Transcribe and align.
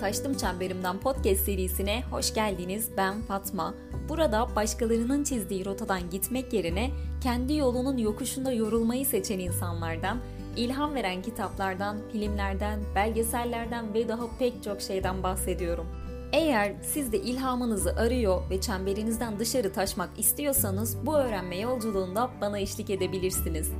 Taştım 0.00 0.36
Çemberimden 0.36 1.00
podcast 1.00 1.44
serisine 1.44 2.02
hoş 2.10 2.34
geldiniz. 2.34 2.90
Ben 2.96 3.22
Fatma. 3.22 3.74
Burada 4.08 4.56
başkalarının 4.56 5.24
çizdiği 5.24 5.64
rotadan 5.64 6.10
gitmek 6.10 6.52
yerine 6.52 6.90
kendi 7.22 7.54
yolunun 7.54 7.96
yokuşunda 7.96 8.52
yorulmayı 8.52 9.06
seçen 9.06 9.38
insanlardan, 9.38 10.18
ilham 10.56 10.94
veren 10.94 11.22
kitaplardan, 11.22 11.98
filmlerden, 12.12 12.80
belgesellerden 12.94 13.94
ve 13.94 14.08
daha 14.08 14.38
pek 14.38 14.62
çok 14.64 14.80
şeyden 14.80 15.22
bahsediyorum. 15.22 15.86
Eğer 16.32 16.74
siz 16.82 17.12
de 17.12 17.18
ilhamınızı 17.18 17.96
arıyor 17.96 18.50
ve 18.50 18.60
çemberinizden 18.60 19.38
dışarı 19.38 19.72
taşmak 19.72 20.18
istiyorsanız 20.18 21.06
bu 21.06 21.16
öğrenme 21.16 21.58
yolculuğunda 21.58 22.30
bana 22.40 22.58
eşlik 22.58 22.90
edebilirsiniz. 22.90 23.70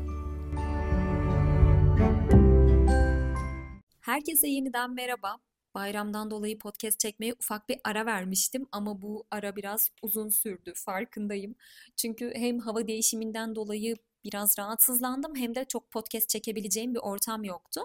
Herkese 4.01 4.49
yeniden 4.49 4.95
merhaba. 4.95 5.50
Bayramdan 5.75 6.31
dolayı 6.31 6.59
podcast 6.59 7.01
çekmeye 7.01 7.33
ufak 7.33 7.69
bir 7.69 7.79
ara 7.85 8.07
vermiştim 8.07 8.67
ama 8.73 9.03
bu 9.03 9.27
ara 9.31 9.57
biraz 9.57 9.91
uzun 10.03 10.29
sürdü 10.29 10.73
farkındayım. 10.77 11.55
Çünkü 11.97 12.33
hem 12.35 12.59
hava 12.59 12.89
değişiminden 12.89 13.55
dolayı 13.55 13.97
biraz 14.25 14.59
rahatsızlandım 14.59 15.37
hem 15.37 15.55
de 15.55 15.65
çok 15.65 15.91
podcast 15.91 16.29
çekebileceğim 16.29 16.95
bir 16.95 17.01
ortam 17.01 17.45
yoktu. 17.45 17.81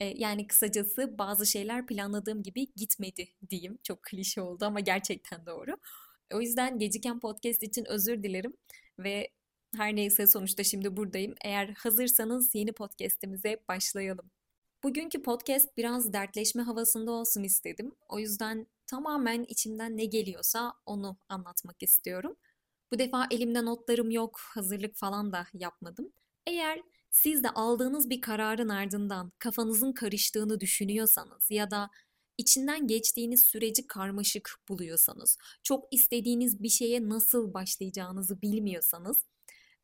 Ee, 0.00 0.04
yani 0.16 0.46
kısacası 0.46 1.18
bazı 1.18 1.46
şeyler 1.46 1.86
planladığım 1.86 2.42
gibi 2.42 2.66
gitmedi 2.76 3.28
diyeyim. 3.50 3.78
Çok 3.82 4.02
klişe 4.02 4.40
oldu 4.40 4.64
ama 4.64 4.80
gerçekten 4.80 5.46
doğru. 5.46 5.76
O 6.34 6.40
yüzden 6.40 6.78
geciken 6.78 7.20
podcast 7.20 7.62
için 7.62 7.84
özür 7.84 8.22
dilerim 8.22 8.52
ve 8.98 9.28
her 9.76 9.96
neyse 9.96 10.26
sonuçta 10.26 10.64
şimdi 10.64 10.96
buradayım. 10.96 11.34
Eğer 11.44 11.68
hazırsanız 11.68 12.54
yeni 12.54 12.72
podcast'imize 12.72 13.60
başlayalım. 13.68 14.30
Bugünkü 14.82 15.22
podcast 15.22 15.76
biraz 15.76 16.12
dertleşme 16.12 16.62
havasında 16.62 17.10
olsun 17.10 17.42
istedim. 17.42 17.94
O 18.08 18.18
yüzden 18.18 18.66
tamamen 18.86 19.44
içimden 19.48 19.96
ne 19.96 20.04
geliyorsa 20.04 20.74
onu 20.86 21.18
anlatmak 21.28 21.82
istiyorum. 21.82 22.36
Bu 22.92 22.98
defa 22.98 23.26
elimde 23.30 23.64
notlarım 23.64 24.10
yok, 24.10 24.40
hazırlık 24.40 24.96
falan 24.96 25.32
da 25.32 25.46
yapmadım. 25.54 26.12
Eğer 26.46 26.82
siz 27.10 27.42
de 27.42 27.50
aldığınız 27.50 28.10
bir 28.10 28.20
kararın 28.20 28.68
ardından 28.68 29.32
kafanızın 29.38 29.92
karıştığını 29.92 30.60
düşünüyorsanız 30.60 31.50
ya 31.50 31.70
da 31.70 31.90
içinden 32.38 32.86
geçtiğiniz 32.86 33.42
süreci 33.42 33.86
karmaşık 33.86 34.56
buluyorsanız, 34.68 35.38
çok 35.62 35.94
istediğiniz 35.94 36.62
bir 36.62 36.68
şeye 36.68 37.08
nasıl 37.08 37.54
başlayacağınızı 37.54 38.42
bilmiyorsanız 38.42 39.16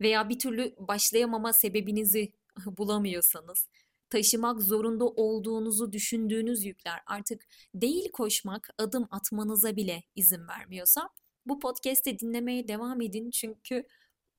veya 0.00 0.28
bir 0.28 0.38
türlü 0.38 0.74
başlayamama 0.78 1.52
sebebinizi 1.52 2.32
bulamıyorsanız 2.66 3.68
taşımak 4.14 4.62
zorunda 4.62 5.04
olduğunuzu 5.04 5.92
düşündüğünüz 5.92 6.64
yükler 6.64 7.00
artık 7.06 7.46
değil 7.74 8.10
koşmak, 8.12 8.70
adım 8.78 9.08
atmanıza 9.10 9.76
bile 9.76 10.02
izin 10.14 10.48
vermiyorsa 10.48 11.08
bu 11.46 11.60
podcast'i 11.60 12.18
dinlemeye 12.18 12.68
devam 12.68 13.00
edin 13.00 13.30
çünkü 13.30 13.86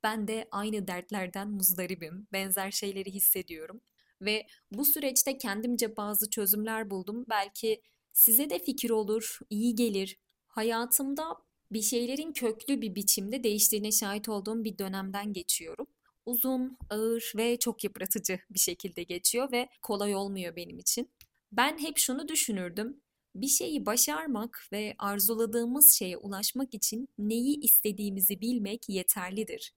ben 0.04 0.28
de 0.28 0.48
aynı 0.52 0.88
dertlerden 0.88 1.50
muzdaribim. 1.50 2.28
Benzer 2.34 2.72
şeyleri 2.72 3.12
hissediyorum 3.12 3.82
ve 4.22 4.48
bu 4.72 4.86
süreçte 4.86 5.38
kendimce 5.38 5.98
bazı 5.98 6.30
çözümler 6.30 6.90
buldum. 6.90 7.26
Belki 7.30 7.82
size 8.14 8.50
de 8.50 8.60
fikir 8.60 8.90
olur, 8.90 9.40
iyi 9.50 9.76
gelir. 9.76 10.18
Hayatımda 10.48 11.38
bir 11.72 11.82
şeylerin 11.82 12.34
köklü 12.34 12.82
bir 12.82 12.96
biçimde 12.96 13.44
değiştiğine 13.44 13.92
şahit 13.92 14.30
olduğum 14.30 14.64
bir 14.64 14.78
dönemden 14.78 15.34
geçiyorum 15.34 15.88
uzun, 16.26 16.78
ağır 16.90 17.32
ve 17.36 17.60
çok 17.60 17.84
yıpratıcı 17.84 18.40
bir 18.50 18.60
şekilde 18.60 19.04
geçiyor 19.04 19.52
ve 19.52 19.70
kolay 19.82 20.16
olmuyor 20.16 20.56
benim 20.56 20.80
için. 20.80 21.12
Ben 21.52 21.78
hep 21.78 21.98
şunu 21.98 22.28
düşünürdüm. 22.28 23.02
Bir 23.36 23.48
şeyi 23.48 23.86
başarmak 23.86 24.68
ve 24.72 24.96
arzuladığımız 25.00 25.94
şeye 25.94 26.18
ulaşmak 26.18 26.74
için 26.74 27.08
neyi 27.18 27.60
istediğimizi 27.60 28.42
bilmek 28.42 28.90
yeterlidir. 28.90 29.74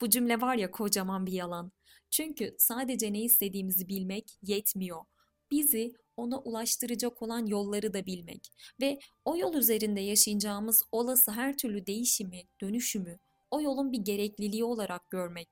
Bu 0.00 0.10
cümle 0.10 0.40
var 0.40 0.56
ya 0.56 0.70
kocaman 0.70 1.26
bir 1.26 1.32
yalan. 1.32 1.72
Çünkü 2.10 2.54
sadece 2.58 3.12
ne 3.12 3.22
istediğimizi 3.22 3.88
bilmek 3.88 4.38
yetmiyor. 4.42 5.04
Bizi 5.50 5.92
ona 6.16 6.38
ulaştıracak 6.38 7.22
olan 7.22 7.46
yolları 7.46 7.94
da 7.94 8.06
bilmek 8.06 8.52
ve 8.80 8.98
o 9.24 9.36
yol 9.36 9.54
üzerinde 9.54 10.00
yaşayacağımız 10.00 10.82
olası 10.92 11.32
her 11.32 11.56
türlü 11.56 11.86
değişimi, 11.86 12.42
dönüşümü 12.60 13.18
o 13.50 13.60
yolun 13.60 13.92
bir 13.92 13.98
gerekliliği 13.98 14.64
olarak 14.64 15.10
görmek 15.10 15.48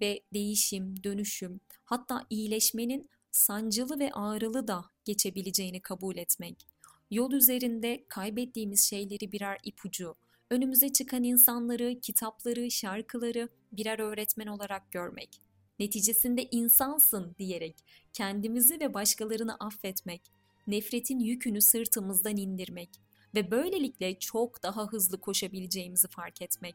ve 0.00 0.20
değişim, 0.34 1.02
dönüşüm, 1.04 1.60
hatta 1.84 2.26
iyileşmenin 2.30 3.08
sancılı 3.30 3.98
ve 3.98 4.12
ağrılı 4.12 4.68
da 4.68 4.84
geçebileceğini 5.04 5.80
kabul 5.80 6.16
etmek. 6.16 6.66
Yol 7.10 7.32
üzerinde 7.32 8.04
kaybettiğimiz 8.08 8.84
şeyleri 8.84 9.32
birer 9.32 9.58
ipucu, 9.64 10.14
önümüze 10.50 10.92
çıkan 10.92 11.24
insanları, 11.24 12.00
kitapları, 12.00 12.70
şarkıları 12.70 13.48
birer 13.72 13.98
öğretmen 13.98 14.46
olarak 14.46 14.92
görmek. 14.92 15.40
Neticesinde 15.78 16.48
insansın 16.50 17.34
diyerek 17.38 17.76
kendimizi 18.12 18.80
ve 18.80 18.94
başkalarını 18.94 19.54
affetmek, 19.54 20.22
nefretin 20.66 21.18
yükünü 21.18 21.60
sırtımızdan 21.60 22.36
indirmek 22.36 22.90
ve 23.34 23.50
böylelikle 23.50 24.18
çok 24.18 24.62
daha 24.62 24.86
hızlı 24.86 25.20
koşabileceğimizi 25.20 26.08
fark 26.08 26.42
etmek. 26.42 26.74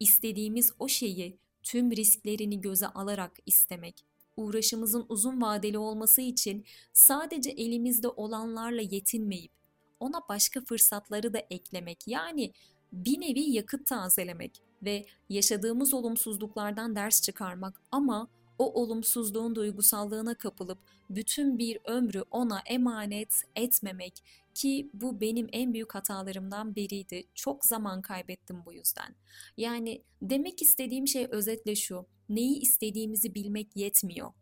İstediğimiz 0.00 0.72
o 0.78 0.88
şeyi 0.88 1.38
tüm 1.70 1.90
risklerini 1.96 2.60
göze 2.60 2.86
alarak 2.86 3.32
istemek, 3.46 4.04
uğraşımızın 4.36 5.06
uzun 5.08 5.42
vadeli 5.42 5.78
olması 5.78 6.20
için 6.20 6.64
sadece 6.92 7.50
elimizde 7.50 8.08
olanlarla 8.08 8.80
yetinmeyip 8.80 9.52
ona 10.00 10.28
başka 10.28 10.60
fırsatları 10.60 11.32
da 11.32 11.38
eklemek 11.50 11.98
yani 12.06 12.52
bir 12.92 13.20
nevi 13.20 13.40
yakıt 13.40 13.86
tazelemek 13.86 14.62
ve 14.82 15.06
yaşadığımız 15.28 15.94
olumsuzluklardan 15.94 16.96
ders 16.96 17.22
çıkarmak. 17.22 17.82
Ama 17.90 18.28
o 18.60 18.82
olumsuzluğun 18.82 19.54
duygusallığına 19.54 20.34
kapılıp 20.34 20.78
bütün 21.10 21.58
bir 21.58 21.78
ömrü 21.84 22.24
ona 22.30 22.60
emanet 22.66 23.42
etmemek 23.56 24.22
ki 24.54 24.90
bu 24.94 25.20
benim 25.20 25.48
en 25.52 25.72
büyük 25.72 25.94
hatalarımdan 25.94 26.74
biriydi. 26.74 27.24
Çok 27.34 27.64
zaman 27.64 28.02
kaybettim 28.02 28.62
bu 28.66 28.72
yüzden. 28.72 29.14
Yani 29.56 30.02
demek 30.22 30.62
istediğim 30.62 31.08
şey 31.08 31.26
özetle 31.30 31.74
şu. 31.74 32.06
Neyi 32.28 32.60
istediğimizi 32.60 33.34
bilmek 33.34 33.76
yetmiyor. 33.76 34.32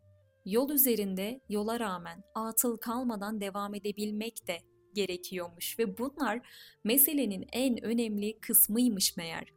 Yol 0.45 0.69
üzerinde 0.69 1.41
yola 1.49 1.79
rağmen 1.79 2.23
atıl 2.35 2.77
kalmadan 2.77 3.41
devam 3.41 3.75
edebilmek 3.75 4.47
de 4.47 4.57
gerekiyormuş 4.93 5.79
ve 5.79 5.97
bunlar 5.97 6.47
meselenin 6.83 7.47
en 7.51 7.83
önemli 7.83 8.39
kısmıymış 8.39 9.17
meğer. 9.17 9.53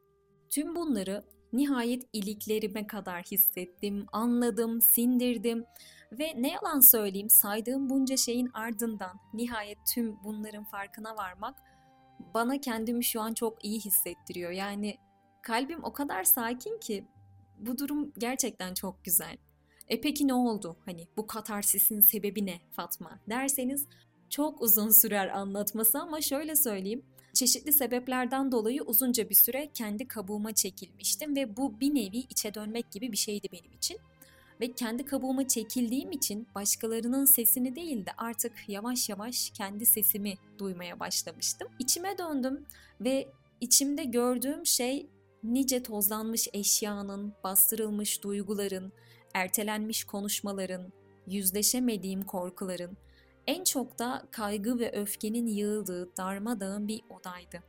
Tüm 0.51 0.77
bunları 0.77 1.25
nihayet 1.53 2.03
iliklerime 2.13 2.87
kadar 2.87 3.23
hissettim, 3.23 4.07
anladım, 4.13 4.83
sindirdim 4.83 5.65
ve 6.13 6.33
ne 6.37 6.53
yalan 6.53 6.81
söyleyeyim 6.81 7.31
saydığım 7.31 7.91
bunca 7.91 8.17
şeyin 8.17 8.51
ardından 8.55 9.21
nihayet 9.35 9.79
tüm 9.95 10.17
bunların 10.25 10.65
farkına 10.65 11.17
varmak 11.17 11.59
bana 12.35 12.61
kendimi 12.61 13.05
şu 13.05 13.21
an 13.21 13.35
çok 13.35 13.65
iyi 13.65 13.81
hissettiriyor. 13.81 14.51
Yani 14.51 14.97
kalbim 15.43 15.85
o 15.85 15.93
kadar 15.93 16.25
sakin 16.25 16.79
ki 16.81 17.09
bu 17.59 17.79
durum 17.79 18.13
gerçekten 18.19 18.75
çok 18.75 19.05
güzel. 19.05 19.37
E 19.89 20.01
peki 20.01 20.29
ne 20.29 20.35
oldu? 20.35 20.77
Hani 20.85 21.09
bu 21.17 21.27
katarsisin 21.27 22.01
sebebi 22.01 22.47
ne 22.47 22.61
Fatma 22.71 23.21
derseniz 23.29 23.87
çok 24.31 24.63
uzun 24.63 25.03
sürer 25.03 25.29
anlatması 25.29 25.99
ama 25.99 26.21
şöyle 26.21 26.57
söyleyeyim. 26.57 27.05
Çeşitli 27.33 27.73
sebeplerden 27.73 28.53
dolayı 28.53 28.83
uzunca 28.83 29.31
bir 29.31 29.35
süre 29.35 29.71
kendi 29.75 30.09
kabuğuma 30.09 30.55
çekilmiştim 30.55 31.37
ve 31.37 31.57
bu 31.57 31.81
bir 31.81 31.95
nevi 31.95 32.17
içe 32.17 32.55
dönmek 32.55 32.91
gibi 32.91 33.13
bir 33.13 33.17
şeydi 33.17 33.49
benim 33.53 33.73
için. 33.73 33.99
Ve 34.61 34.73
kendi 34.73 35.05
kabuğuma 35.05 35.49
çekildiğim 35.49 36.13
için 36.13 36.49
başkalarının 36.55 37.25
sesini 37.25 37.77
değil 37.77 38.07
de 38.07 38.11
artık 38.17 38.53
yavaş 38.69 39.09
yavaş 39.09 39.51
kendi 39.51 39.87
sesimi 39.87 40.35
duymaya 40.59 41.01
başlamıştım. 41.01 41.69
İçime 41.79 42.19
döndüm 42.19 42.67
ve 43.01 43.29
içimde 43.61 44.05
gördüğüm 44.05 44.67
şey 44.67 45.07
nice 45.43 45.83
tozlanmış 45.83 46.49
eşyanın, 46.53 47.33
bastırılmış 47.45 48.23
duyguların, 48.23 48.93
ertelenmiş 49.35 50.05
konuşmaların, 50.05 50.93
yüzleşemediğim 51.27 52.23
korkuların, 52.23 52.97
en 53.47 53.65
çok 53.65 53.99
da 53.99 54.27
kaygı 54.31 54.79
ve 54.79 54.93
öfkenin 54.93 55.47
yığıldığı 55.47 56.17
darmadağın 56.17 56.89
bir 56.89 57.01
odaydı. 57.11 57.63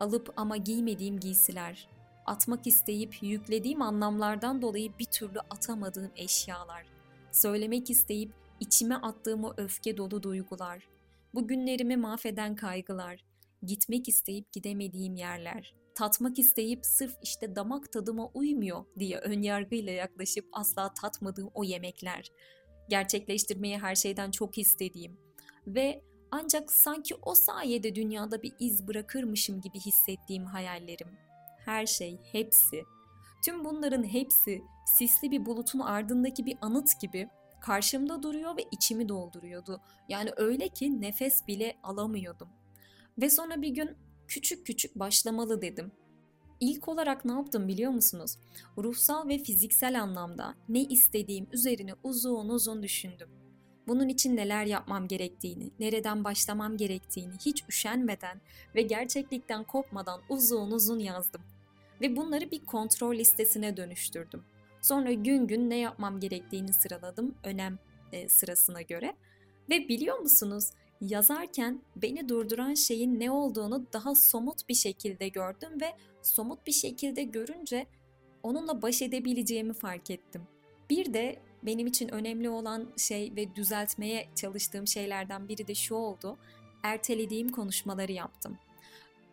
Alıp 0.00 0.32
ama 0.36 0.56
giymediğim 0.56 1.20
giysiler, 1.20 1.88
atmak 2.26 2.66
isteyip 2.66 3.22
yüklediğim 3.22 3.82
anlamlardan 3.82 4.62
dolayı 4.62 4.98
bir 4.98 5.04
türlü 5.04 5.40
atamadığım 5.40 6.10
eşyalar, 6.16 6.86
söylemek 7.32 7.90
isteyip 7.90 8.32
içime 8.60 8.94
attığım 8.94 9.44
o 9.44 9.54
öfke 9.56 9.96
dolu 9.96 10.22
duygular, 10.22 10.88
bu 11.34 11.48
günlerimi 11.48 11.96
mahveden 11.96 12.54
kaygılar, 12.54 13.24
gitmek 13.62 14.08
isteyip 14.08 14.52
gidemediğim 14.52 15.14
yerler, 15.14 15.74
tatmak 15.94 16.38
isteyip 16.38 16.86
sırf 16.86 17.16
işte 17.22 17.56
damak 17.56 17.92
tadıma 17.92 18.26
uymuyor 18.34 18.84
diye 18.98 19.18
önyargıyla 19.18 19.92
yaklaşıp 19.92 20.48
asla 20.52 20.94
tatmadığım 20.94 21.50
o 21.54 21.64
yemekler, 21.64 22.30
gerçekleştirmeyi 22.88 23.78
her 23.78 23.94
şeyden 23.94 24.30
çok 24.30 24.58
istediğim 24.58 25.18
ve 25.66 26.02
Ancak 26.34 26.72
sanki 26.72 27.14
o 27.22 27.34
sayede 27.34 27.94
dünyada 27.94 28.42
bir 28.42 28.52
iz 28.58 28.88
bırakırmışım 28.88 29.60
gibi 29.60 29.80
hissettiğim 29.80 30.44
hayallerim. 30.44 31.08
Her 31.64 31.86
şey, 31.86 32.20
hepsi. 32.32 32.84
Tüm 33.44 33.64
bunların 33.64 34.04
hepsi 34.04 34.62
sisli 34.98 35.30
bir 35.30 35.46
bulutun 35.46 35.78
ardındaki 35.78 36.46
bir 36.46 36.58
anıt 36.60 37.00
gibi 37.00 37.28
karşımda 37.60 38.22
duruyor 38.22 38.56
ve 38.56 38.64
içimi 38.70 39.08
dolduruyordu. 39.08 39.80
Yani 40.08 40.30
öyle 40.36 40.68
ki 40.68 41.00
nefes 41.00 41.46
bile 41.46 41.76
alamıyordum. 41.82 42.48
Ve 43.18 43.30
sonra 43.30 43.62
bir 43.62 43.70
gün 43.70 43.96
küçük 44.28 44.66
küçük 44.66 44.94
başlamalı 44.98 45.62
dedim. 45.62 45.92
İlk 46.62 46.88
olarak 46.88 47.24
ne 47.24 47.32
yaptım 47.32 47.68
biliyor 47.68 47.92
musunuz? 47.92 48.38
Ruhsal 48.78 49.28
ve 49.28 49.38
fiziksel 49.38 50.02
anlamda 50.02 50.54
ne 50.68 50.80
istediğim 50.80 51.46
üzerine 51.52 51.94
uzun 52.02 52.48
uzun 52.48 52.82
düşündüm. 52.82 53.28
Bunun 53.88 54.08
için 54.08 54.36
neler 54.36 54.64
yapmam 54.64 55.08
gerektiğini, 55.08 55.70
nereden 55.80 56.24
başlamam 56.24 56.76
gerektiğini 56.76 57.32
hiç 57.46 57.64
üşenmeden 57.68 58.40
ve 58.74 58.82
gerçeklikten 58.82 59.64
kopmadan 59.64 60.20
uzun 60.28 60.70
uzun 60.70 60.98
yazdım. 60.98 61.40
Ve 62.00 62.16
bunları 62.16 62.50
bir 62.50 62.64
kontrol 62.66 63.14
listesine 63.14 63.76
dönüştürdüm. 63.76 64.44
Sonra 64.82 65.12
gün 65.12 65.46
gün 65.46 65.70
ne 65.70 65.78
yapmam 65.78 66.20
gerektiğini 66.20 66.72
sıraladım 66.72 67.34
önem 67.44 67.78
e, 68.12 68.28
sırasına 68.28 68.82
göre. 68.82 69.16
Ve 69.70 69.88
biliyor 69.88 70.18
musunuz 70.18 70.70
yazarken 71.00 71.82
beni 71.96 72.28
durduran 72.28 72.74
şeyin 72.74 73.20
ne 73.20 73.30
olduğunu 73.30 73.86
daha 73.92 74.14
somut 74.14 74.68
bir 74.68 74.74
şekilde 74.74 75.28
gördüm 75.28 75.80
ve 75.80 75.92
somut 76.22 76.66
bir 76.66 76.72
şekilde 76.72 77.22
görünce 77.22 77.86
onunla 78.42 78.82
baş 78.82 79.02
edebileceğimi 79.02 79.72
fark 79.72 80.10
ettim. 80.10 80.42
Bir 80.90 81.14
de 81.14 81.38
benim 81.62 81.86
için 81.86 82.08
önemli 82.08 82.50
olan 82.50 82.92
şey 82.96 83.32
ve 83.36 83.56
düzeltmeye 83.56 84.28
çalıştığım 84.34 84.86
şeylerden 84.86 85.48
biri 85.48 85.68
de 85.68 85.74
şu 85.74 85.94
oldu. 85.94 86.38
Ertelediğim 86.82 87.48
konuşmaları 87.48 88.12
yaptım. 88.12 88.58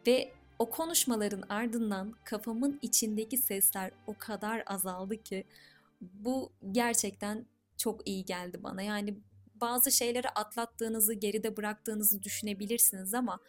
Ve 0.07 0.31
o 0.59 0.69
konuşmaların 0.69 1.43
ardından 1.49 2.13
kafamın 2.23 2.79
içindeki 2.81 3.37
sesler 3.37 3.91
o 4.07 4.15
kadar 4.17 4.63
azaldı 4.65 5.17
ki 5.17 5.43
bu 6.01 6.51
gerçekten 6.71 7.45
çok 7.77 8.07
iyi 8.07 8.25
geldi 8.25 8.63
bana. 8.63 8.81
Yani 8.81 9.17
bazı 9.61 9.91
şeyleri 9.91 10.29
atlattığınızı, 10.29 11.13
geride 11.13 11.57
bıraktığınızı 11.57 12.23
düşünebilirsiniz 12.23 13.13
ama 13.13 13.39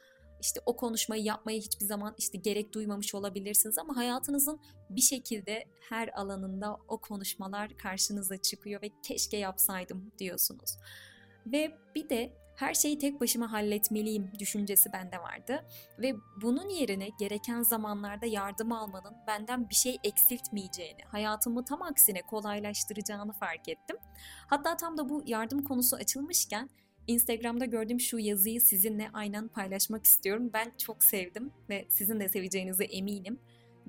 işte 0.41 0.61
o 0.67 0.77
konuşmayı 0.77 1.23
yapmaya 1.23 1.59
hiçbir 1.59 1.87
zaman 1.87 2.15
işte 2.19 2.39
gerek 2.39 2.73
duymamış 2.73 3.15
olabilirsiniz 3.15 3.79
ama 3.79 3.97
hayatınızın 3.97 4.61
bir 4.91 5.01
şekilde 5.01 5.65
her 5.89 6.21
alanında 6.21 6.77
o 6.89 6.99
konuşmalar 6.99 7.77
karşınıza 7.77 8.37
çıkıyor 8.37 8.83
ve 8.83 8.91
keşke 9.03 9.37
yapsaydım 9.37 10.13
diyorsunuz. 10.19 10.77
Ve 11.47 11.79
bir 11.95 12.09
de 12.09 12.41
her 12.61 12.75
şeyi 12.75 12.99
tek 12.99 13.21
başıma 13.21 13.53
halletmeliyim 13.53 14.31
düşüncesi 14.39 14.93
bende 14.93 15.19
vardı 15.19 15.65
ve 15.99 16.15
bunun 16.43 16.69
yerine 16.69 17.09
gereken 17.19 17.63
zamanlarda 17.63 18.27
yardım 18.27 18.73
almanın 18.73 19.15
benden 19.27 19.69
bir 19.69 19.75
şey 19.75 19.99
eksiltmeyeceğini, 20.05 21.03
hayatımı 21.03 21.65
tam 21.65 21.83
aksine 21.83 22.23
kolaylaştıracağını 22.23 23.33
fark 23.33 23.69
ettim. 23.69 23.97
Hatta 24.47 24.77
tam 24.77 24.99
da 24.99 25.09
bu 25.09 25.23
yardım 25.27 25.65
konusu 25.65 25.97
açılmışken 25.97 26.71
Instagram'da 27.06 27.64
gördüğüm 27.64 28.00
şu 28.00 28.19
yazıyı 28.19 28.61
sizinle 28.61 29.11
aynen 29.12 29.49
paylaşmak 29.49 30.05
istiyorum. 30.05 30.50
Ben 30.52 30.73
çok 30.79 31.05
sevdim 31.05 31.50
ve 31.69 31.87
sizin 31.88 32.20
de 32.20 32.29
seveceğinize 32.29 32.85
eminim. 32.85 33.38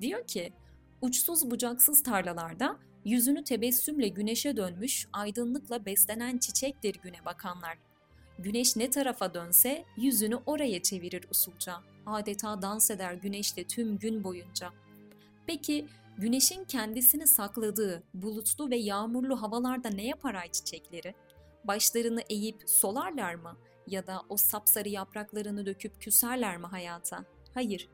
Diyor 0.00 0.26
ki, 0.26 0.52
uçsuz 1.00 1.50
bucaksız 1.50 2.02
tarlalarda 2.02 2.78
yüzünü 3.04 3.44
tebessümle 3.44 4.08
güneşe 4.08 4.56
dönmüş, 4.56 5.08
aydınlıkla 5.12 5.86
beslenen 5.86 6.38
çiçektir 6.38 6.94
güne 7.02 7.24
bakanlar. 7.24 7.78
Güneş 8.38 8.76
ne 8.76 8.90
tarafa 8.90 9.34
dönse 9.34 9.84
yüzünü 9.96 10.36
oraya 10.46 10.82
çevirir 10.82 11.24
usulca. 11.30 11.74
Adeta 12.06 12.62
dans 12.62 12.90
eder 12.90 13.14
güneşle 13.14 13.64
tüm 13.64 13.98
gün 13.98 14.24
boyunca. 14.24 14.70
Peki 15.46 15.86
güneşin 16.18 16.64
kendisini 16.64 17.26
sakladığı 17.26 18.02
bulutlu 18.14 18.70
ve 18.70 18.76
yağmurlu 18.76 19.42
havalarda 19.42 19.88
ne 19.88 20.06
yapar 20.06 20.34
ay 20.34 20.52
çiçekleri? 20.52 21.14
Başlarını 21.64 22.22
eğip 22.30 22.62
solarlar 22.66 23.34
mı? 23.34 23.56
Ya 23.86 24.06
da 24.06 24.22
o 24.28 24.36
sapsarı 24.36 24.88
yapraklarını 24.88 25.66
döküp 25.66 26.00
küserler 26.00 26.56
mi 26.56 26.66
hayata? 26.66 27.24
Hayır. 27.54 27.88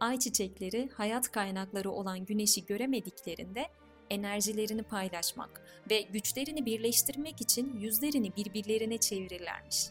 Ay 0.00 0.18
çiçekleri 0.18 0.88
hayat 0.94 1.32
kaynakları 1.32 1.90
olan 1.90 2.24
güneşi 2.24 2.66
göremediklerinde 2.66 3.66
enerjilerini 4.10 4.82
paylaşmak 4.82 5.62
ve 5.90 6.00
güçlerini 6.00 6.66
birleştirmek 6.66 7.40
için 7.40 7.80
yüzlerini 7.80 8.36
birbirlerine 8.36 8.98
çevirirlermiş. 8.98 9.86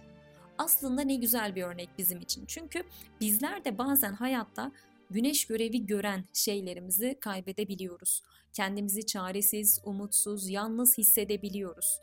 Aslında 0.58 1.02
ne 1.02 1.16
güzel 1.16 1.56
bir 1.56 1.64
örnek 1.64 1.90
bizim 1.98 2.22
için. 2.22 2.46
Çünkü 2.46 2.84
bizler 3.22 3.66
de 3.66 3.78
bazen 3.78 4.14
hayatta 4.14 4.72
güneş 5.10 5.46
görevi 5.46 5.86
gören 5.86 6.26
şeylerimizi 6.34 7.18
kaybedebiliyoruz. 7.20 8.24
Kendimizi 8.54 9.06
çaresiz, 9.06 9.82
umutsuz, 9.86 10.50
yalnız 10.50 10.98
hissedebiliyoruz. 10.98 12.00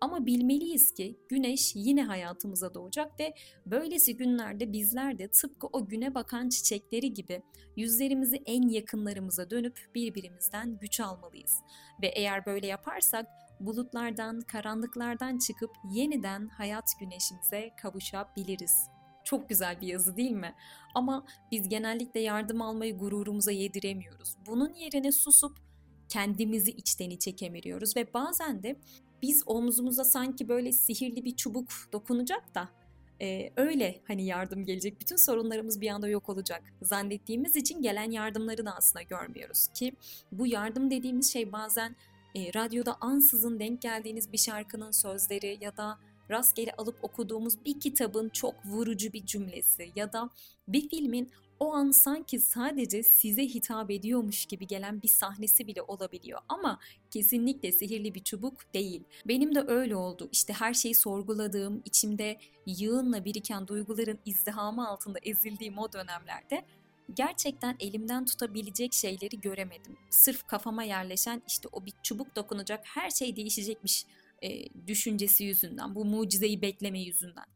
Ama 0.00 0.26
bilmeliyiz 0.26 0.94
ki 0.94 1.18
güneş 1.28 1.72
yine 1.76 2.04
hayatımıza 2.04 2.74
doğacak 2.74 3.20
ve 3.20 3.34
böylesi 3.66 4.16
günlerde 4.16 4.72
bizler 4.72 5.18
de 5.18 5.28
tıpkı 5.28 5.66
o 5.66 5.86
güne 5.86 6.14
bakan 6.14 6.48
çiçekleri 6.48 7.14
gibi 7.14 7.42
yüzlerimizi 7.76 8.42
en 8.46 8.68
yakınlarımıza 8.68 9.50
dönüp 9.50 9.90
birbirimizden 9.94 10.78
güç 10.78 11.00
almalıyız. 11.00 11.52
Ve 12.02 12.06
eğer 12.06 12.46
böyle 12.46 12.66
yaparsak 12.66 13.26
bulutlardan, 13.60 14.40
karanlıklardan 14.40 15.38
çıkıp 15.38 15.70
yeniden 15.92 16.48
hayat 16.48 16.90
güneşimize 17.00 17.70
kavuşabiliriz. 17.82 18.88
Çok 19.24 19.48
güzel 19.48 19.80
bir 19.80 19.86
yazı 19.86 20.16
değil 20.16 20.30
mi? 20.30 20.54
Ama 20.94 21.26
biz 21.52 21.68
genellikle 21.68 22.20
yardım 22.20 22.62
almayı 22.62 22.98
gururumuza 22.98 23.52
yediremiyoruz. 23.52 24.36
Bunun 24.46 24.74
yerine 24.74 25.12
susup 25.12 25.58
kendimizi 26.08 26.70
içten 26.70 27.10
içe 27.10 27.36
kemiriyoruz 27.36 27.96
ve 27.96 28.14
bazen 28.14 28.62
de 28.62 28.76
biz 29.22 29.42
omzumuza 29.46 30.04
sanki 30.04 30.48
böyle 30.48 30.72
sihirli 30.72 31.24
bir 31.24 31.36
çubuk 31.36 31.68
dokunacak 31.92 32.54
da 32.54 32.68
e, 33.20 33.50
öyle 33.56 34.00
hani 34.06 34.26
yardım 34.26 34.64
gelecek. 34.64 35.00
Bütün 35.00 35.16
sorunlarımız 35.16 35.80
bir 35.80 35.88
anda 35.88 36.08
yok 36.08 36.28
olacak. 36.28 36.62
Zannettiğimiz 36.82 37.56
için 37.56 37.82
gelen 37.82 38.10
yardımları 38.10 38.66
da 38.66 38.76
aslında 38.76 39.02
görmüyoruz 39.02 39.68
ki 39.74 39.92
bu 40.32 40.46
yardım 40.46 40.90
dediğimiz 40.90 41.32
şey 41.32 41.52
bazen 41.52 41.96
e, 42.36 42.54
radyoda 42.54 42.96
ansızın 43.00 43.60
denk 43.60 43.82
geldiğiniz 43.82 44.32
bir 44.32 44.38
şarkının 44.38 44.90
sözleri 44.90 45.58
ya 45.60 45.76
da 45.76 45.98
rastgele 46.30 46.72
alıp 46.72 47.04
okuduğumuz 47.04 47.64
bir 47.64 47.80
kitabın 47.80 48.28
çok 48.28 48.54
vurucu 48.66 49.12
bir 49.12 49.26
cümlesi 49.26 49.92
ya 49.96 50.12
da 50.12 50.30
bir 50.68 50.88
filmin 50.88 51.30
o 51.60 51.72
an 51.74 51.90
sanki 51.90 52.38
sadece 52.38 53.02
size 53.02 53.42
hitap 53.42 53.90
ediyormuş 53.90 54.46
gibi 54.46 54.66
gelen 54.66 55.02
bir 55.02 55.08
sahnesi 55.08 55.66
bile 55.66 55.82
olabiliyor 55.82 56.40
ama 56.48 56.80
kesinlikle 57.10 57.72
sihirli 57.72 58.14
bir 58.14 58.24
çubuk 58.24 58.74
değil. 58.74 59.04
Benim 59.26 59.54
de 59.54 59.64
öyle 59.66 59.96
oldu. 59.96 60.28
İşte 60.32 60.52
her 60.52 60.74
şeyi 60.74 60.94
sorguladığım, 60.94 61.82
içimde 61.84 62.40
yığınla 62.66 63.24
biriken 63.24 63.68
duyguların 63.68 64.18
izdihamı 64.26 64.88
altında 64.88 65.18
ezildiğim 65.22 65.78
o 65.78 65.92
dönemlerde 65.92 66.64
gerçekten 67.14 67.76
elimden 67.80 68.24
tutabilecek 68.24 68.92
şeyleri 68.92 69.40
göremedim. 69.40 69.96
Sırf 70.10 70.46
kafama 70.46 70.82
yerleşen 70.82 71.42
işte 71.48 71.68
o 71.72 71.86
bir 71.86 71.92
çubuk 72.02 72.36
dokunacak 72.36 72.80
her 72.84 73.10
şey 73.10 73.36
değişecekmiş 73.36 74.04
e, 74.42 74.64
düşüncesi 74.86 75.44
yüzünden, 75.44 75.94
bu 75.94 76.04
mucizeyi 76.04 76.62
bekleme 76.62 77.00
yüzünden. 77.00 77.46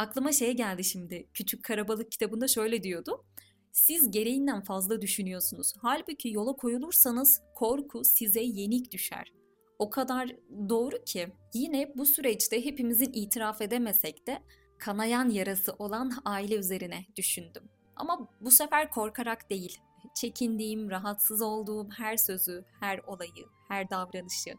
Aklıma 0.00 0.32
şey 0.32 0.56
geldi 0.56 0.84
şimdi. 0.84 1.28
Küçük 1.34 1.64
Karabalık 1.64 2.12
kitabında 2.12 2.48
şöyle 2.48 2.82
diyordu. 2.82 3.24
Siz 3.72 4.10
gereğinden 4.10 4.60
fazla 4.60 5.02
düşünüyorsunuz. 5.02 5.74
Halbuki 5.82 6.28
yola 6.30 6.52
koyulursanız 6.52 7.42
korku 7.54 8.04
size 8.04 8.40
yenik 8.40 8.92
düşer. 8.92 9.32
O 9.78 9.90
kadar 9.90 10.28
doğru 10.68 11.04
ki 11.04 11.28
yine 11.54 11.92
bu 11.96 12.06
süreçte 12.06 12.64
hepimizin 12.64 13.12
itiraf 13.12 13.60
edemesek 13.60 14.26
de 14.26 14.42
kanayan 14.78 15.30
yarası 15.30 15.72
olan 15.78 16.12
aile 16.24 16.54
üzerine 16.54 17.06
düşündüm. 17.16 17.62
Ama 17.96 18.28
bu 18.40 18.50
sefer 18.50 18.90
korkarak 18.90 19.50
değil, 19.50 19.78
çekindiğim, 20.14 20.90
rahatsız 20.90 21.42
olduğum 21.42 21.88
her 21.90 22.16
sözü, 22.16 22.64
her 22.80 22.98
olayı, 22.98 23.46
her 23.68 23.90
davranışı, 23.90 24.54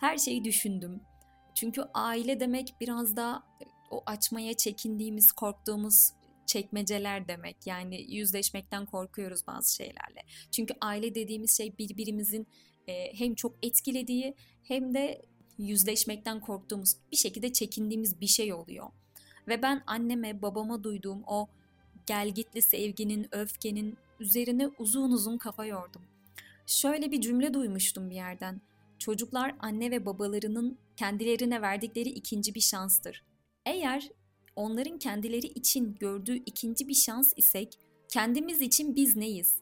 her 0.00 0.18
şeyi 0.18 0.44
düşündüm. 0.44 1.00
Çünkü 1.54 1.82
aile 1.94 2.40
demek 2.40 2.74
biraz 2.80 3.16
da 3.16 3.42
o 3.90 4.02
açmaya 4.06 4.54
çekindiğimiz, 4.54 5.32
korktuğumuz 5.32 6.12
çekmeceler 6.46 7.28
demek. 7.28 7.56
Yani 7.66 8.14
yüzleşmekten 8.14 8.86
korkuyoruz 8.86 9.46
bazı 9.46 9.74
şeylerle. 9.74 10.22
Çünkü 10.50 10.74
aile 10.80 11.14
dediğimiz 11.14 11.56
şey 11.56 11.78
birbirimizin 11.78 12.46
e, 12.88 13.18
hem 13.18 13.34
çok 13.34 13.54
etkilediği 13.62 14.34
hem 14.62 14.94
de 14.94 15.22
yüzleşmekten 15.58 16.40
korktuğumuz 16.40 16.96
bir 17.12 17.16
şekilde 17.16 17.52
çekindiğimiz 17.52 18.20
bir 18.20 18.26
şey 18.26 18.52
oluyor. 18.52 18.86
Ve 19.48 19.62
ben 19.62 19.82
anneme 19.86 20.42
babama 20.42 20.84
duyduğum 20.84 21.22
o 21.26 21.48
gelgitli 22.06 22.62
sevginin, 22.62 23.28
öfkenin 23.32 23.96
üzerine 24.20 24.68
uzun 24.78 25.12
uzun 25.12 25.38
kafa 25.38 25.64
yordum. 25.64 26.02
Şöyle 26.66 27.12
bir 27.12 27.20
cümle 27.20 27.54
duymuştum 27.54 28.10
bir 28.10 28.14
yerden. 28.14 28.60
Çocuklar 28.98 29.54
anne 29.58 29.90
ve 29.90 30.06
babalarının 30.06 30.78
kendilerine 30.96 31.62
verdikleri 31.62 32.08
ikinci 32.08 32.54
bir 32.54 32.60
şanstır. 32.60 33.27
Eğer 33.68 34.10
onların 34.56 34.98
kendileri 34.98 35.46
için 35.46 35.94
gördüğü 36.00 36.36
ikinci 36.36 36.88
bir 36.88 36.94
şans 36.94 37.32
isek, 37.36 37.78
kendimiz 38.08 38.60
için 38.60 38.96
biz 38.96 39.16
neyiz? 39.16 39.56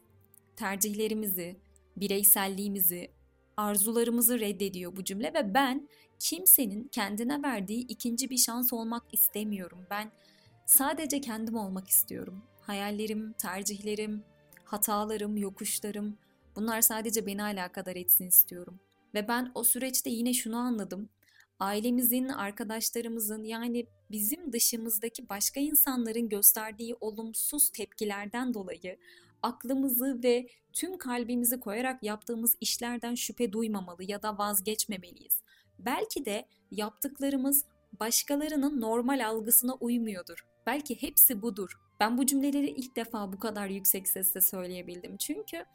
Tercihlerimizi, 0.55 1.55
bireyselliğimizi, 1.97 3.11
arzularımızı 3.57 4.39
reddediyor 4.39 4.95
bu 4.95 5.03
cümle 5.03 5.33
ve 5.33 5.53
ben 5.53 5.89
kimsenin 6.19 6.87
kendine 6.87 7.43
verdiği 7.43 7.87
ikinci 7.87 8.29
bir 8.29 8.37
şans 8.37 8.73
olmak 8.73 9.03
istemiyorum. 9.13 9.79
Ben 9.89 10.11
sadece 10.65 11.21
kendim 11.21 11.55
olmak 11.55 11.89
istiyorum. 11.89 12.43
Hayallerim, 12.61 13.33
tercihlerim, 13.33 14.23
hatalarım, 14.63 15.37
yokuşlarım 15.37 16.17
bunlar 16.55 16.81
sadece 16.81 17.25
beni 17.25 17.43
alakadar 17.43 17.95
etsin 17.95 18.27
istiyorum. 18.27 18.79
Ve 19.13 19.27
ben 19.27 19.51
o 19.55 19.63
süreçte 19.63 20.09
yine 20.09 20.33
şunu 20.33 20.57
anladım. 20.57 21.09
Ailemizin, 21.59 22.27
arkadaşlarımızın 22.27 23.43
yani 23.43 23.85
bizim 24.11 24.53
dışımızdaki 24.53 25.29
başka 25.29 25.59
insanların 25.59 26.29
gösterdiği 26.29 26.95
olumsuz 27.01 27.69
tepkilerden 27.69 28.53
dolayı 28.53 28.97
aklımızı 29.43 30.23
ve 30.23 30.47
tüm 30.73 30.97
kalbimizi 30.97 31.59
koyarak 31.59 32.03
yaptığımız 32.03 32.57
işlerden 32.61 33.15
şüphe 33.15 33.51
duymamalı 33.51 34.03
ya 34.03 34.21
da 34.21 34.37
vazgeçmemeliyiz. 34.37 35.41
Belki 35.79 36.25
de 36.25 36.45
yaptıklarımız 36.71 37.65
başkalarının 37.99 38.81
normal 38.81 39.27
algısına 39.27 39.73
uymuyordur. 39.73 40.45
Belki 40.65 41.01
hepsi 41.01 41.41
budur. 41.41 41.79
Ben 41.99 42.17
bu 42.17 42.25
cümleleri 42.25 42.69
ilk 42.69 42.95
defa 42.95 43.33
bu 43.33 43.39
kadar 43.39 43.67
yüksek 43.67 44.07
sesle 44.07 44.41
söyleyebildim. 44.41 45.17
Çünkü 45.17 45.65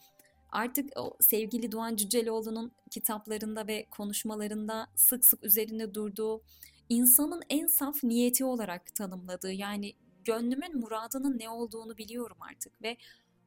artık 0.53 0.91
o 0.97 1.17
sevgili 1.21 1.73
Doğan 1.73 1.97
Cüceloğlu'nun 1.97 2.73
kitaplarında 2.91 3.67
ve 3.67 3.87
konuşmalarında 3.91 4.87
sık 4.95 5.27
sık 5.27 5.45
üzerinde 5.45 5.95
durduğu 5.95 6.43
insanın 6.89 7.43
en 7.49 7.67
saf 7.67 8.05
niyeti 8.05 8.45
olarak 8.45 8.95
tanımladığı 8.95 9.53
yani 9.53 9.93
gönlümün 10.25 10.81
muradının 10.81 11.39
ne 11.39 11.49
olduğunu 11.49 11.99
biliyorum 11.99 12.37
artık 12.41 12.83
ve 12.83 12.97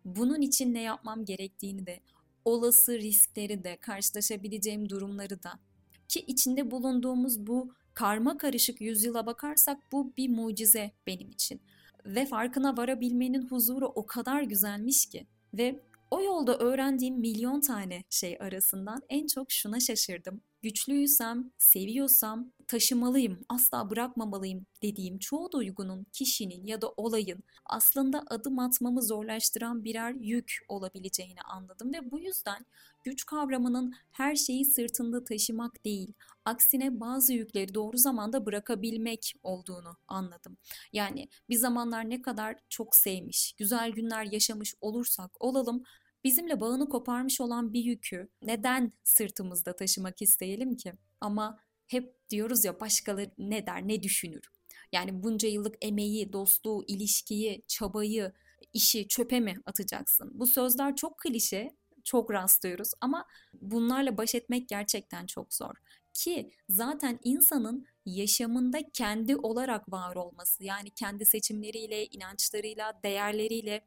bunun 0.05 0.41
için 0.41 0.73
ne 0.73 0.81
yapmam 0.81 1.25
gerektiğini 1.25 1.85
de 1.85 1.99
olası 2.45 2.99
riskleri 2.99 3.63
de 3.63 3.77
karşılaşabileceğim 3.77 4.89
durumları 4.89 5.43
da 5.43 5.59
ki 6.07 6.19
içinde 6.19 6.71
bulunduğumuz 6.71 7.47
bu 7.47 7.73
karma 7.93 8.37
karışık 8.37 8.81
yüzyıla 8.81 9.25
bakarsak 9.25 9.91
bu 9.91 10.13
bir 10.17 10.29
mucize 10.29 10.91
benim 11.07 11.29
için. 11.29 11.61
Ve 12.05 12.25
farkına 12.25 12.77
varabilmenin 12.77 13.47
huzuru 13.47 13.85
o 13.85 14.05
kadar 14.05 14.41
güzelmiş 14.41 15.05
ki. 15.05 15.27
Ve 15.53 15.79
o 16.11 16.21
yolda 16.21 16.57
öğrendiğim 16.57 17.15
milyon 17.19 17.61
tane 17.61 18.03
şey 18.09 18.37
arasından 18.39 19.01
en 19.09 19.27
çok 19.27 19.51
şuna 19.51 19.79
şaşırdım. 19.79 20.41
Güçlüysem, 20.65 21.51
seviyorsam 21.57 22.51
taşımalıyım, 22.67 23.45
asla 23.49 23.89
bırakmamalıyım 23.89 24.65
dediğim 24.81 25.19
çoğu 25.19 25.51
duygunun, 25.51 26.05
kişinin 26.11 26.65
ya 26.65 26.81
da 26.81 26.93
olayın 26.97 27.43
aslında 27.65 28.23
adım 28.27 28.59
atmamı 28.59 29.01
zorlaştıran 29.03 29.83
birer 29.83 30.13
yük 30.13 30.65
olabileceğini 30.67 31.41
anladım 31.41 31.93
ve 31.93 32.11
bu 32.11 32.19
yüzden 32.19 32.65
güç 33.03 33.25
kavramının 33.25 33.93
her 34.11 34.35
şeyi 34.35 34.65
sırtında 34.65 35.23
taşımak 35.23 35.85
değil, 35.85 36.13
aksine 36.45 36.99
bazı 36.99 37.33
yükleri 37.33 37.73
doğru 37.73 37.97
zamanda 37.97 38.45
bırakabilmek 38.45 39.33
olduğunu 39.43 39.97
anladım. 40.07 40.57
Yani 40.93 41.27
bir 41.49 41.55
zamanlar 41.55 42.09
ne 42.09 42.21
kadar 42.21 42.55
çok 42.69 42.95
sevmiş, 42.95 43.53
güzel 43.57 43.91
günler 43.91 44.23
yaşamış 44.31 44.73
olursak 44.81 45.31
olalım 45.39 45.83
bizimle 46.25 46.59
bağını 46.59 46.89
koparmış 46.89 47.41
olan 47.41 47.73
bir 47.73 47.83
yükü 47.83 48.29
neden 48.41 48.93
sırtımızda 49.03 49.75
taşımak 49.75 50.21
isteyelim 50.21 50.75
ki? 50.75 50.93
Ama 51.21 51.59
hep 51.87 52.29
diyoruz 52.29 52.65
ya 52.65 52.79
başkaları 52.79 53.31
ne 53.37 53.65
der, 53.67 53.87
ne 53.87 54.03
düşünür? 54.03 54.51
Yani 54.91 55.23
bunca 55.23 55.49
yıllık 55.49 55.75
emeği, 55.81 56.33
dostluğu, 56.33 56.83
ilişkiyi, 56.87 57.63
çabayı, 57.67 58.33
işi 58.73 59.07
çöpe 59.07 59.39
mi 59.39 59.55
atacaksın? 59.65 60.31
Bu 60.33 60.47
sözler 60.47 60.95
çok 60.95 61.17
klişe, 61.17 61.75
çok 62.03 62.31
rastlıyoruz 62.31 62.91
ama 63.01 63.25
bunlarla 63.53 64.17
baş 64.17 64.35
etmek 64.35 64.69
gerçekten 64.69 65.25
çok 65.25 65.53
zor. 65.53 65.75
Ki 66.13 66.51
zaten 66.69 67.19
insanın 67.23 67.85
yaşamında 68.05 68.79
kendi 68.93 69.35
olarak 69.35 69.91
var 69.91 70.15
olması 70.15 70.63
yani 70.63 70.89
kendi 70.89 71.25
seçimleriyle, 71.25 72.05
inançlarıyla, 72.05 72.99
değerleriyle 73.03 73.85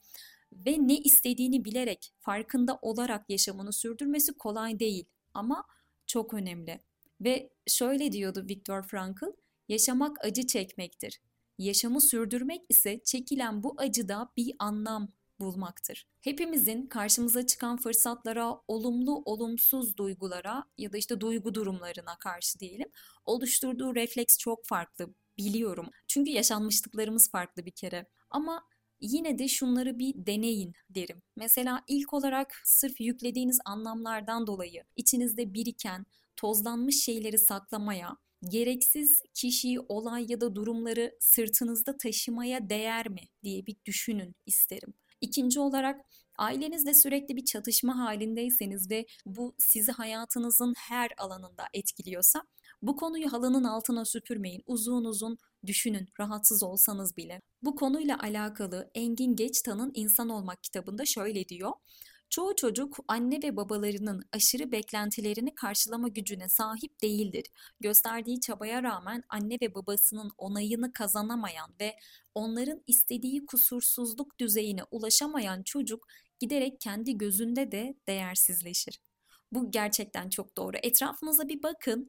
ve 0.52 0.76
ne 0.78 0.96
istediğini 0.98 1.64
bilerek, 1.64 2.12
farkında 2.20 2.78
olarak 2.82 3.30
yaşamını 3.30 3.72
sürdürmesi 3.72 4.32
kolay 4.32 4.78
değil 4.78 5.04
ama 5.34 5.64
çok 6.06 6.34
önemli. 6.34 6.80
Ve 7.20 7.50
şöyle 7.66 8.12
diyordu 8.12 8.46
Viktor 8.48 8.82
Frankl, 8.82 9.24
yaşamak 9.68 10.24
acı 10.24 10.46
çekmektir. 10.46 11.20
Yaşamı 11.58 12.00
sürdürmek 12.00 12.62
ise 12.68 13.00
çekilen 13.04 13.62
bu 13.62 13.74
acıda 13.78 14.32
bir 14.36 14.54
anlam 14.58 15.12
bulmaktır. 15.40 16.06
Hepimizin 16.20 16.86
karşımıza 16.86 17.46
çıkan 17.46 17.76
fırsatlara, 17.76 18.60
olumlu 18.68 19.22
olumsuz 19.24 19.96
duygulara 19.96 20.64
ya 20.78 20.92
da 20.92 20.96
işte 20.96 21.20
duygu 21.20 21.54
durumlarına 21.54 22.18
karşı 22.18 22.58
diyelim 22.58 22.88
oluşturduğu 23.24 23.94
refleks 23.94 24.38
çok 24.38 24.66
farklı 24.66 25.14
biliyorum. 25.38 25.90
Çünkü 26.08 26.30
yaşanmışlıklarımız 26.30 27.30
farklı 27.30 27.66
bir 27.66 27.70
kere. 27.70 28.06
Ama 28.30 28.64
yine 29.00 29.38
de 29.38 29.48
şunları 29.48 29.98
bir 29.98 30.14
deneyin 30.16 30.72
derim. 30.90 31.22
Mesela 31.36 31.82
ilk 31.88 32.14
olarak 32.14 32.62
sırf 32.64 33.00
yüklediğiniz 33.00 33.58
anlamlardan 33.64 34.46
dolayı 34.46 34.84
içinizde 34.96 35.54
biriken 35.54 36.06
tozlanmış 36.36 37.04
şeyleri 37.04 37.38
saklamaya, 37.38 38.16
gereksiz 38.48 39.22
kişi, 39.34 39.80
olay 39.88 40.26
ya 40.28 40.40
da 40.40 40.54
durumları 40.54 41.16
sırtınızda 41.20 41.96
taşımaya 41.96 42.70
değer 42.70 43.08
mi 43.08 43.22
diye 43.42 43.66
bir 43.66 43.76
düşünün 43.86 44.34
isterim. 44.46 44.94
İkinci 45.20 45.60
olarak 45.60 46.00
ailenizle 46.38 46.94
sürekli 46.94 47.36
bir 47.36 47.44
çatışma 47.44 47.98
halindeyseniz 47.98 48.90
ve 48.90 49.06
bu 49.26 49.54
sizi 49.58 49.92
hayatınızın 49.92 50.74
her 50.76 51.10
alanında 51.18 51.64
etkiliyorsa 51.74 52.42
bu 52.82 52.96
konuyu 52.96 53.32
halının 53.32 53.64
altına 53.64 54.04
süpürmeyin. 54.04 54.62
Uzun 54.66 55.04
uzun 55.04 55.38
düşünün 55.66 56.08
rahatsız 56.20 56.62
olsanız 56.62 57.16
bile. 57.16 57.42
Bu 57.62 57.76
konuyla 57.76 58.18
alakalı 58.18 58.90
Engin 58.94 59.36
Geçtan'ın 59.36 59.90
İnsan 59.94 60.28
Olmak 60.28 60.62
kitabında 60.62 61.04
şöyle 61.06 61.48
diyor. 61.48 61.72
Çoğu 62.30 62.56
çocuk 62.56 62.96
anne 63.08 63.42
ve 63.42 63.56
babalarının 63.56 64.22
aşırı 64.32 64.72
beklentilerini 64.72 65.54
karşılama 65.54 66.08
gücüne 66.08 66.48
sahip 66.48 67.02
değildir. 67.02 67.46
Gösterdiği 67.80 68.40
çabaya 68.40 68.82
rağmen 68.82 69.22
anne 69.28 69.58
ve 69.62 69.74
babasının 69.74 70.30
onayını 70.38 70.92
kazanamayan 70.92 71.70
ve 71.80 71.96
onların 72.34 72.82
istediği 72.86 73.46
kusursuzluk 73.46 74.38
düzeyine 74.38 74.82
ulaşamayan 74.90 75.62
çocuk 75.62 76.06
giderek 76.38 76.80
kendi 76.80 77.18
gözünde 77.18 77.72
de 77.72 77.94
değersizleşir. 78.08 79.00
Bu 79.52 79.70
gerçekten 79.70 80.28
çok 80.30 80.56
doğru. 80.56 80.76
Etrafınıza 80.82 81.48
bir 81.48 81.62
bakın. 81.62 82.08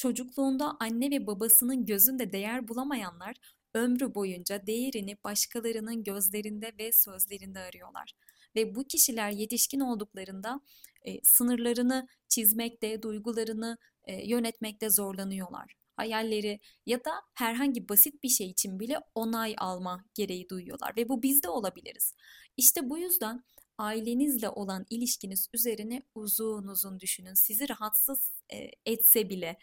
Çocukluğunda 0.00 0.76
anne 0.80 1.10
ve 1.10 1.26
babasının 1.26 1.86
gözünde 1.86 2.32
değer 2.32 2.68
bulamayanlar 2.68 3.36
ömrü 3.74 4.14
boyunca 4.14 4.66
değerini 4.66 5.16
başkalarının 5.24 6.04
gözlerinde 6.04 6.72
ve 6.78 6.92
sözlerinde 6.92 7.60
arıyorlar 7.60 8.12
ve 8.56 8.74
bu 8.74 8.84
kişiler 8.84 9.30
yetişkin 9.30 9.80
olduklarında 9.80 10.60
e, 11.02 11.24
sınırlarını 11.24 12.08
çizmekte, 12.28 13.02
duygularını 13.02 13.78
e, 14.04 14.28
yönetmekte 14.28 14.90
zorlanıyorlar. 14.90 15.74
Hayalleri 15.96 16.60
ya 16.86 17.04
da 17.04 17.12
herhangi 17.34 17.88
basit 17.88 18.22
bir 18.22 18.28
şey 18.28 18.50
için 18.50 18.80
bile 18.80 18.98
onay 19.14 19.54
alma 19.58 20.04
gereği 20.14 20.48
duyuyorlar 20.48 20.96
ve 20.96 21.08
bu 21.08 21.22
bizde 21.22 21.48
olabiliriz. 21.48 22.14
İşte 22.56 22.90
bu 22.90 22.98
yüzden 22.98 23.44
ailenizle 23.78 24.48
olan 24.48 24.86
ilişkiniz 24.90 25.48
üzerine 25.54 26.02
uzun 26.14 26.66
uzun 26.66 27.00
düşünün. 27.00 27.34
Sizi 27.34 27.68
rahatsız 27.68 28.32
e, 28.52 28.70
etse 28.86 29.30
bile 29.30 29.58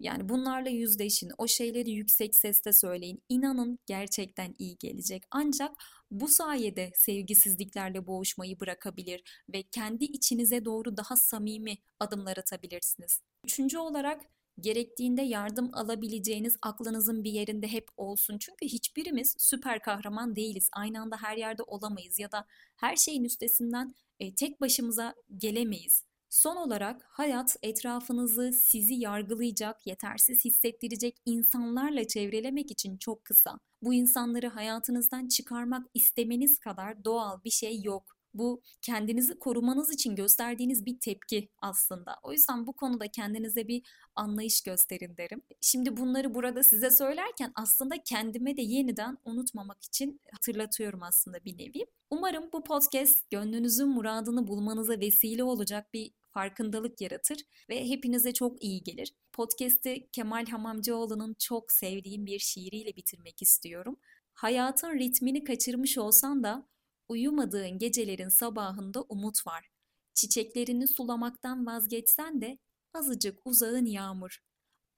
yani 0.00 0.28
bunlarla 0.28 0.68
yüzleşin, 0.68 1.30
o 1.38 1.46
şeyleri 1.46 1.90
yüksek 1.90 2.36
sesle 2.36 2.72
söyleyin. 2.72 3.22
İnanın 3.28 3.78
gerçekten 3.86 4.54
iyi 4.58 4.78
gelecek. 4.78 5.22
Ancak 5.30 5.72
bu 6.10 6.28
sayede 6.28 6.92
sevgisizliklerle 6.94 8.06
boğuşmayı 8.06 8.60
bırakabilir 8.60 9.22
ve 9.52 9.62
kendi 9.62 10.04
içinize 10.04 10.64
doğru 10.64 10.96
daha 10.96 11.16
samimi 11.16 11.78
adımlar 12.00 12.36
atabilirsiniz. 12.36 13.20
Üçüncü 13.44 13.78
olarak 13.78 14.20
gerektiğinde 14.60 15.22
yardım 15.22 15.70
alabileceğiniz 15.72 16.56
aklınızın 16.62 17.24
bir 17.24 17.32
yerinde 17.32 17.68
hep 17.68 17.88
olsun. 17.96 18.38
Çünkü 18.38 18.66
hiçbirimiz 18.66 19.34
süper 19.38 19.82
kahraman 19.82 20.36
değiliz. 20.36 20.68
Aynı 20.72 21.00
anda 21.00 21.16
her 21.16 21.36
yerde 21.36 21.62
olamayız 21.62 22.18
ya 22.18 22.32
da 22.32 22.46
her 22.76 22.96
şeyin 22.96 23.24
üstesinden 23.24 23.94
e, 24.20 24.34
tek 24.34 24.60
başımıza 24.60 25.14
gelemeyiz. 25.38 26.04
Son 26.30 26.56
olarak 26.56 27.02
hayat 27.08 27.56
etrafınızı 27.62 28.52
sizi 28.52 28.94
yargılayacak, 28.94 29.86
yetersiz 29.86 30.44
hissettirecek 30.44 31.16
insanlarla 31.24 32.06
çevrelemek 32.06 32.70
için 32.70 32.96
çok 32.98 33.24
kısa. 33.24 33.58
Bu 33.82 33.94
insanları 33.94 34.48
hayatınızdan 34.48 35.28
çıkarmak 35.28 35.86
istemeniz 35.94 36.58
kadar 36.58 37.04
doğal 37.04 37.44
bir 37.44 37.50
şey 37.50 37.82
yok. 37.82 38.17
Bu 38.34 38.62
kendinizi 38.82 39.38
korumanız 39.38 39.94
için 39.94 40.16
gösterdiğiniz 40.16 40.86
bir 40.86 41.00
tepki 41.00 41.48
aslında. 41.62 42.16
O 42.22 42.32
yüzden 42.32 42.66
bu 42.66 42.72
konuda 42.72 43.08
kendinize 43.08 43.68
bir 43.68 43.82
anlayış 44.14 44.62
gösterin 44.62 45.16
derim. 45.16 45.42
Şimdi 45.60 45.96
bunları 45.96 46.34
burada 46.34 46.62
size 46.62 46.90
söylerken 46.90 47.52
aslında 47.54 47.94
kendime 48.02 48.56
de 48.56 48.62
yeniden 48.62 49.18
unutmamak 49.24 49.84
için 49.84 50.20
hatırlatıyorum 50.32 51.02
aslında 51.02 51.44
bir 51.44 51.58
nevi. 51.58 51.86
Umarım 52.10 52.52
bu 52.52 52.64
podcast 52.64 53.30
gönlünüzün 53.30 53.88
muradını 53.88 54.46
bulmanıza 54.46 55.00
vesile 55.00 55.44
olacak 55.44 55.92
bir 55.92 56.12
farkındalık 56.30 57.00
yaratır 57.00 57.38
ve 57.70 57.88
hepinize 57.88 58.32
çok 58.32 58.64
iyi 58.64 58.82
gelir. 58.82 59.12
Podcast'i 59.32 60.08
Kemal 60.12 60.46
Hamamcıoğlu'nun 60.46 61.34
çok 61.38 61.72
sevdiğim 61.72 62.26
bir 62.26 62.38
şiiriyle 62.38 62.96
bitirmek 62.96 63.42
istiyorum. 63.42 63.96
Hayatın 64.34 64.98
ritmini 64.98 65.44
kaçırmış 65.44 65.98
olsan 65.98 66.44
da 66.44 66.68
uyumadığın 67.08 67.78
gecelerin 67.78 68.28
sabahında 68.28 69.02
umut 69.02 69.46
var. 69.46 69.68
Çiçeklerini 70.14 70.88
sulamaktan 70.88 71.66
vazgeçsen 71.66 72.40
de 72.40 72.58
azıcık 72.94 73.38
uzağın 73.44 73.86
yağmur. 73.86 74.38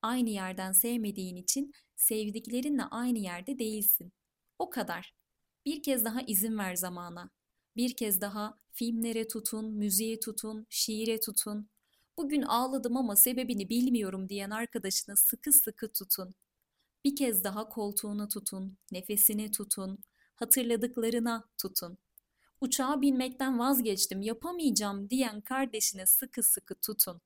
Aynı 0.02 0.30
yerden 0.30 0.72
sevmediğin 0.72 1.36
için 1.36 1.72
sevdiklerinle 1.96 2.82
aynı 2.82 3.18
yerde 3.18 3.58
değilsin. 3.58 4.12
O 4.58 4.70
kadar. 4.70 5.14
Bir 5.66 5.82
kez 5.82 6.04
daha 6.04 6.20
izin 6.22 6.58
ver 6.58 6.74
zamana. 6.74 7.30
Bir 7.76 7.96
kez 7.96 8.20
daha 8.20 8.54
filmlere 8.72 9.28
tutun, 9.28 9.72
müziğe 9.72 10.20
tutun, 10.20 10.66
şiire 10.70 11.20
tutun. 11.20 11.68
Bugün 12.18 12.42
ağladım 12.42 12.96
ama 12.96 13.16
sebebini 13.16 13.68
bilmiyorum 13.68 14.28
diyen 14.28 14.50
arkadaşına 14.50 15.16
sıkı 15.16 15.52
sıkı 15.52 15.92
tutun. 15.92 16.34
Bir 17.04 17.16
kez 17.16 17.44
daha 17.44 17.68
koltuğuna 17.68 18.28
tutun, 18.28 18.78
nefesine 18.92 19.50
tutun, 19.50 19.98
hatırladıklarına 20.40 21.48
tutun. 21.58 21.98
Uçağa 22.60 23.00
binmekten 23.02 23.58
vazgeçtim, 23.58 24.22
yapamayacağım 24.22 25.10
diyen 25.10 25.40
kardeşine 25.40 26.06
sıkı 26.06 26.42
sıkı 26.42 26.74
tutun. 26.74 27.20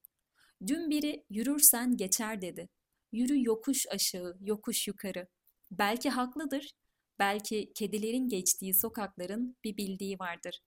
Dün 0.67 0.91
biri 0.91 1.25
yürürsen 1.31 1.97
geçer 1.97 2.43
dedi. 2.43 2.69
Yürü 3.13 3.45
yokuş 3.45 3.87
aşağı, 3.91 4.37
yokuş 4.41 4.89
yukarı. 4.89 5.29
Belki 5.71 6.11
haklıdır, 6.11 6.71
belki 7.19 7.73
kedilerin 7.75 8.29
geçtiği 8.29 8.75
sokakların 8.75 9.57
bir 9.65 9.77
bildiği 9.77 10.19
vardır. 10.19 10.61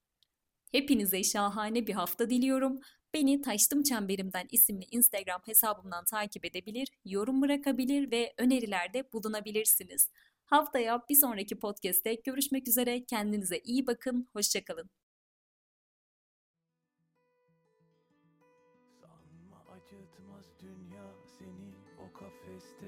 Hepinize 0.72 1.24
şahane 1.24 1.88
bir 1.88 1.94
hafta 1.94 2.30
diliyorum. 2.30 2.80
Beni 3.14 3.42
Taştım 3.42 3.84
Çemberimden 3.84 4.48
isimli 4.52 4.86
Instagram 4.92 5.42
hesabımdan 5.46 6.06
takip 6.06 6.46
edebilir, 6.46 6.88
yorum 7.06 7.42
bırakabilir 7.42 8.12
ve 8.12 8.34
önerilerde 8.38 9.12
bulunabilirsiniz. 9.14 10.10
Haftaya 10.48 11.04
bir 11.10 11.16
sonraki 11.16 11.60
podcast'te 11.60 12.14
görüşmek 12.14 12.68
üzere. 12.68 13.06
Kendinize 13.06 13.60
iyi 13.60 13.88
bakın. 13.88 14.28
Hoşçakalın. 14.34 14.90
Sanma 19.02 19.66
acıtmaz 19.76 20.46
dünya 20.62 21.14
seni 21.40 21.74
o 21.98 22.14
kafeste 22.20 22.88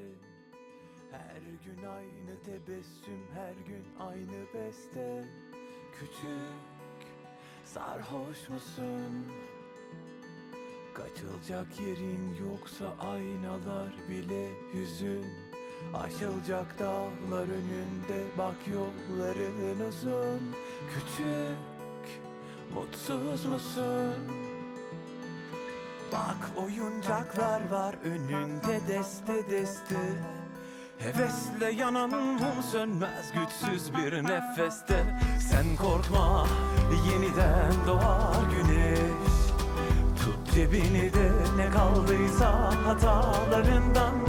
Her 1.12 1.42
gün 1.66 1.84
aynı 1.84 2.44
tebessüm 2.44 3.28
her 3.34 3.54
gün 3.54 3.86
aynı 4.00 4.54
beste 4.54 5.26
Küçük 6.00 6.60
sarhoş 7.66 8.50
musun? 8.50 9.26
Kaçılacak 10.94 11.80
yerin 11.80 12.36
yoksa 12.50 12.96
aynalar 13.00 13.94
bile 14.10 14.50
hüzün 14.74 15.49
Aşılacak 15.94 16.80
dağlar 16.80 17.44
önünde 17.44 18.24
bak 18.38 18.56
yolların 18.74 19.88
uzun. 19.88 20.56
Küçük 20.94 22.22
mutsuz 22.74 23.46
musun? 23.46 24.16
Bak 26.12 26.50
oyuncaklar 26.58 27.70
var 27.72 27.96
önünde 28.04 28.80
deste 28.88 29.50
deste. 29.50 29.96
Hevesle 30.98 31.72
yanan 31.72 32.10
mum 32.10 32.64
sönmez 32.72 33.32
güçsüz 33.34 33.94
bir 33.94 34.24
nefeste. 34.24 35.20
Sen 35.50 35.76
korkma 35.76 36.48
yeniden 37.12 37.74
doğar 37.88 38.44
güneş. 38.52 39.00
Tut 40.24 40.54
cebini 40.54 41.14
de 41.14 41.32
ne 41.58 41.70
kaldıysa 41.70 42.72
hatalarından 42.86 44.29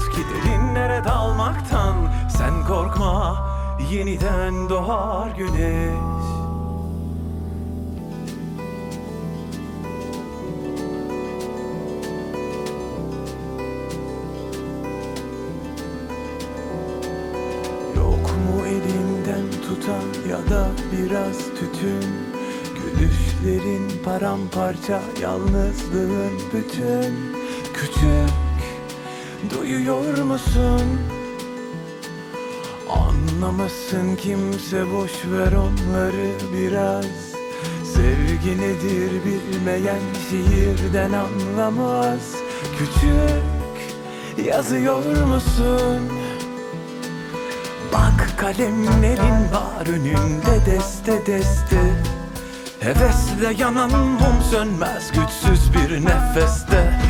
tut 0.00 0.12
ki 0.14 0.22
derinlere 0.30 1.04
dalmaktan 1.04 1.94
Sen 2.38 2.64
korkma 2.64 3.46
yeniden 3.90 4.68
doğar 4.68 5.30
güneş. 5.36 6.24
Yok 17.96 18.30
mu 18.46 18.66
elinden 18.66 19.50
tutan 19.62 20.30
ya 20.30 20.50
da 20.50 20.68
biraz 20.92 21.38
tütün? 21.38 22.04
Gülüşlerin 22.74 24.04
paramparça 24.04 25.00
yalnızlığın 25.22 26.40
bütün 26.54 27.29
duyuyor 29.50 30.18
musun? 30.22 31.00
Anlamasın 32.90 34.16
kimse 34.16 34.92
boş 34.92 35.12
ver 35.32 35.52
onları 35.52 36.30
biraz 36.52 37.06
Sevgi 37.84 38.60
nedir 38.60 39.10
bilmeyen 39.24 40.00
şiirden 40.30 41.12
anlamaz 41.12 42.34
Küçük 42.78 44.46
yazıyor 44.46 45.24
musun? 45.26 46.00
Bak 47.92 48.28
kalemlerin 48.36 49.52
var 49.52 49.86
önünde 49.86 50.66
deste 50.66 51.26
deste 51.26 51.80
Hevesle 52.80 53.62
yanan 53.62 53.90
mum 53.90 54.42
sönmez 54.50 55.12
güçsüz 55.12 55.74
bir 55.74 56.04
nefeste 56.04 57.09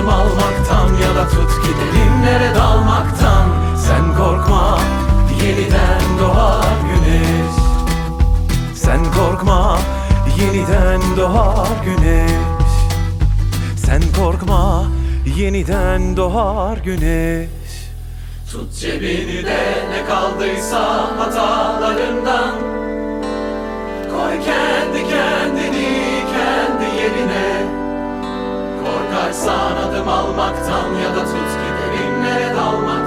Adım 0.00 0.08
almaktan 0.08 0.88
ya 1.02 1.14
da 1.14 1.28
tut 1.28 1.62
ki 1.62 1.68
derinlere 1.80 2.54
dalmaktan. 2.54 3.48
Sen 3.76 4.16
korkma 4.16 4.78
yeniden 5.42 6.18
doğar 6.20 6.76
güneş. 6.90 7.54
Sen 8.74 9.00
korkma 9.04 9.78
yeniden 10.40 11.00
doğar 11.16 11.68
güneş. 11.84 12.30
Sen 13.76 14.02
korkma 14.16 14.86
yeniden 15.36 16.16
doğar 16.16 16.76
güneş. 16.76 17.48
Tut 18.52 18.74
cebini 18.80 19.44
de 19.44 19.88
ne 19.90 20.04
kaldıysa 20.08 21.10
hatalarından. 21.18 22.54
Koy 24.10 24.44
kendi 24.44 25.08
kendini 25.08 26.24
kendi 26.32 26.96
yerine 26.96 27.79
İstersen 29.30 29.76
adım 29.76 30.08
almaktan 30.08 30.94
ya 30.94 31.16
da 31.16 31.24
tut 31.24 31.32
ki 31.32 31.70
derinlere 31.78 32.56
dalmak 32.56 32.99